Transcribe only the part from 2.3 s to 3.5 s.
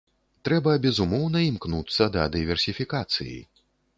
дыверсіфікацыі.